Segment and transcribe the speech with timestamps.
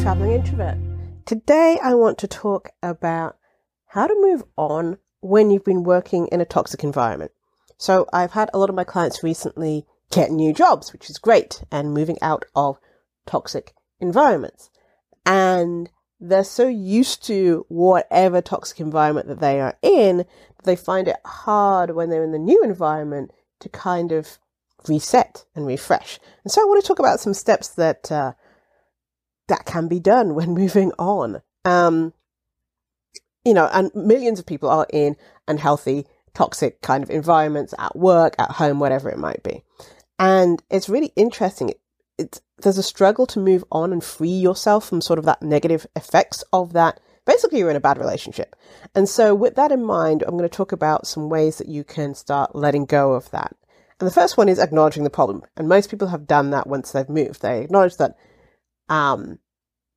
[0.00, 0.78] Traveling Introvert.
[1.26, 3.36] Today, I want to talk about
[3.88, 7.30] how to move on when you've been working in a toxic environment.
[7.76, 11.62] So, I've had a lot of my clients recently get new jobs, which is great,
[11.70, 12.78] and moving out of
[13.26, 14.70] toxic environments.
[15.26, 21.06] And they're so used to whatever toxic environment that they are in that they find
[21.06, 24.38] it hard when they're in the new environment to kind of
[24.88, 26.18] reset and refresh.
[26.44, 28.32] And so I want to talk about some steps that uh,
[29.48, 31.42] that can be done when moving on.
[31.64, 32.12] Um,
[33.44, 38.34] you know, and millions of people are in unhealthy, toxic kind of environments at work,
[38.38, 39.62] at home, whatever it might be.
[40.18, 41.70] And it's really interesting.
[41.70, 41.80] It,
[42.18, 45.86] it's, there's a struggle to move on and free yourself from sort of that negative
[45.94, 46.98] effects of that.
[47.24, 48.56] Basically, you're in a bad relationship.
[48.94, 51.84] And so, with that in mind, I'm going to talk about some ways that you
[51.84, 53.54] can start letting go of that.
[54.00, 55.42] And the first one is acknowledging the problem.
[55.56, 57.42] And most people have done that once they've moved.
[57.42, 58.16] They acknowledge that
[58.88, 59.38] um,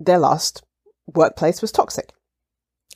[0.00, 0.62] their last
[1.14, 2.12] workplace was toxic.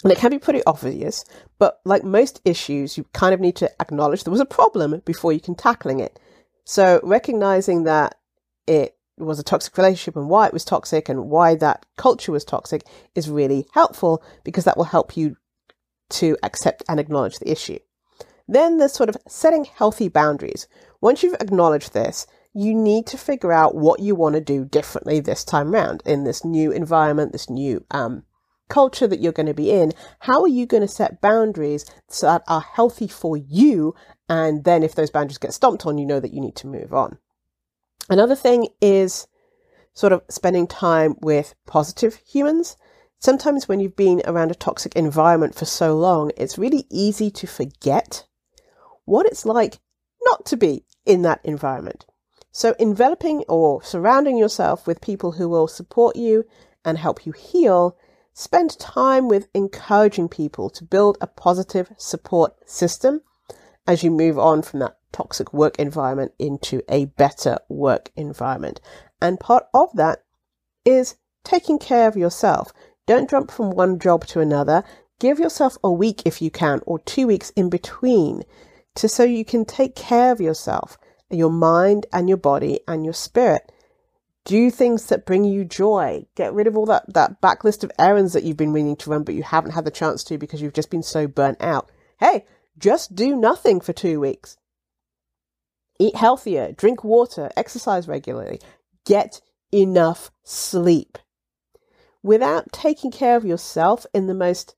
[0.02, 1.24] And it can be pretty obvious,
[1.58, 5.32] but like most issues, you kind of need to acknowledge there was a problem before
[5.32, 6.19] you can tackling it.
[6.64, 8.16] So recognizing that
[8.66, 12.44] it was a toxic relationship and why it was toxic and why that culture was
[12.44, 15.36] toxic is really helpful because that will help you
[16.08, 17.78] to accept and acknowledge the issue.
[18.48, 20.66] Then there's sort of setting healthy boundaries.
[21.00, 25.20] Once you've acknowledged this, you need to figure out what you want to do differently
[25.20, 28.24] this time round in this new environment, this new um,
[28.68, 29.92] culture that you're going to be in.
[30.20, 33.94] How are you going to set boundaries so that are healthy for you?
[34.28, 36.92] And then if those boundaries get stomped on, you know that you need to move
[36.92, 37.18] on.
[38.08, 39.26] Another thing is
[39.92, 42.76] sort of spending time with positive humans.
[43.18, 47.46] Sometimes when you've been around a toxic environment for so long, it's really easy to
[47.46, 48.26] forget
[49.04, 49.78] what it's like
[50.22, 52.06] not to be in that environment.
[52.53, 56.44] So, enveloping or surrounding yourself with people who will support you
[56.84, 57.97] and help you heal,
[58.33, 63.22] spend time with encouraging people to build a positive support system
[63.87, 68.81] as you move on from that toxic work environment into a better work environment.
[69.21, 70.25] And part of that
[70.84, 72.72] is taking care of yourself.
[73.06, 74.82] Don't jump from one job to another.
[75.19, 78.43] Give yourself a week if you can, or two weeks in between,
[78.97, 80.99] to so you can take care of yourself
[81.30, 83.72] your mind and your body and your spirit.
[84.44, 86.26] Do things that bring you joy.
[86.34, 89.22] Get rid of all that, that backlist of errands that you've been meaning to run,
[89.22, 91.90] but you haven't had the chance to because you've just been so burnt out.
[92.19, 92.46] Hey,
[92.78, 94.56] just do nothing for two weeks.
[95.98, 98.60] Eat healthier, drink water, exercise regularly,
[99.04, 99.42] get
[99.72, 101.19] enough sleep.
[102.22, 104.74] Without taking care of yourself in the most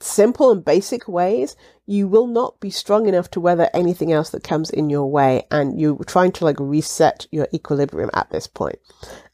[0.00, 4.44] simple and basic ways, you will not be strong enough to weather anything else that
[4.44, 5.46] comes in your way.
[5.50, 8.78] And you're trying to like reset your equilibrium at this point.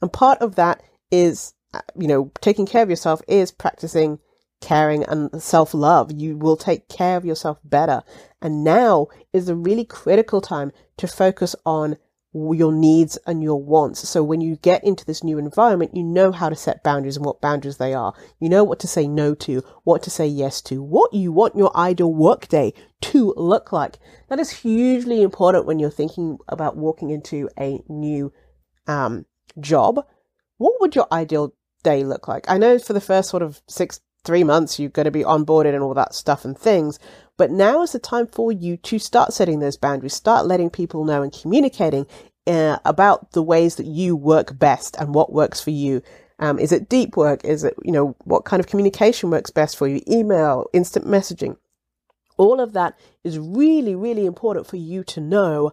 [0.01, 4.19] And part of that is, uh, you know, taking care of yourself is practicing
[4.61, 6.11] caring and self love.
[6.13, 8.03] You will take care of yourself better.
[8.41, 11.97] And now is a really critical time to focus on
[12.34, 14.09] your needs and your wants.
[14.09, 17.25] So when you get into this new environment, you know how to set boundaries and
[17.25, 18.12] what boundaries they are.
[18.41, 21.56] You know what to say no to, what to say yes to, what you want
[21.56, 22.72] your ideal workday
[23.03, 23.99] to look like.
[24.28, 28.33] That is hugely important when you're thinking about walking into a new
[28.89, 29.27] um,
[29.61, 30.05] job.
[30.59, 32.47] What would your ideal day look like?
[32.49, 35.75] I know for the first sort of six, three months, you're going to be onboarded
[35.75, 36.99] and all that stuff and things.
[37.37, 41.05] But now is the time for you to start setting those boundaries, start letting people
[41.05, 42.07] know and communicating
[42.47, 46.03] uh, about the ways that you work best and what works for you.
[46.39, 47.45] Um, is it deep work?
[47.45, 50.01] Is it, you know, what kind of communication works best for you?
[50.09, 51.57] Email, instant messaging.
[52.37, 55.73] All of that is really, really important for you to know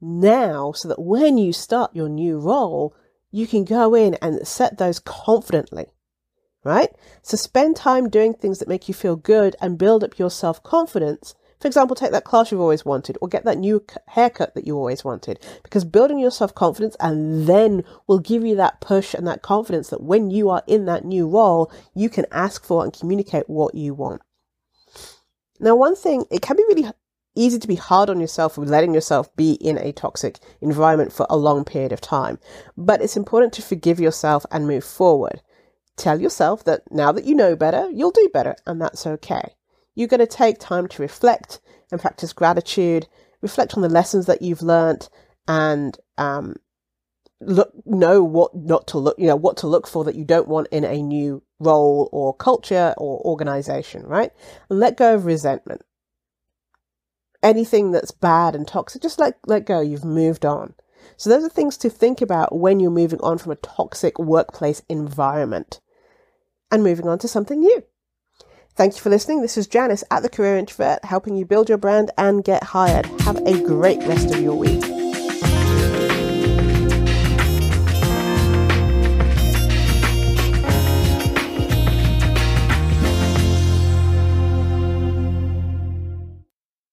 [0.00, 2.94] now so that when you start your new role,
[3.30, 5.86] you can go in and set those confidently
[6.64, 6.90] right?
[7.22, 10.62] So spend time doing things that make you feel good and build up your self
[10.62, 11.34] confidence.
[11.60, 14.76] For example, take that class you've always wanted or get that new haircut that you
[14.76, 19.26] always wanted because building your self confidence and then will give you that push and
[19.26, 22.92] that confidence that when you are in that new role, you can ask for and
[22.92, 24.22] communicate what you want.
[25.60, 26.90] Now, one thing, it can be really
[27.34, 31.26] easy to be hard on yourself with letting yourself be in a toxic environment for
[31.28, 32.38] a long period of time,
[32.76, 35.40] but it's important to forgive yourself and move forward.
[35.96, 39.54] Tell yourself that now that you know better, you'll do better, and that's okay.
[39.94, 41.60] You're going to take time to reflect
[41.92, 43.06] and practice gratitude,
[43.40, 45.08] reflect on the lessons that you've learned,
[45.46, 46.56] and um,
[47.40, 50.48] look know what not to look, you know, what to look for that you don't
[50.48, 54.32] want in a new role or culture or organization, right?
[54.68, 55.82] And let go of resentment.
[57.40, 59.80] Anything that's bad and toxic, just let let go.
[59.80, 60.74] You've moved on.
[61.16, 64.82] So, those are things to think about when you're moving on from a toxic workplace
[64.88, 65.80] environment
[66.70, 67.84] and moving on to something new.
[68.76, 69.40] Thank you for listening.
[69.40, 73.06] This is Janice at The Career Introvert, helping you build your brand and get hired.
[73.20, 74.93] Have a great rest of your week.